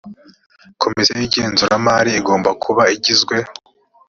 komisiyo 0.81 1.13
y 1.19 1.25
igenzuramari 1.27 2.11
igomba 2.19 2.49
kuba 2.63 2.83
igizwe 2.95 3.35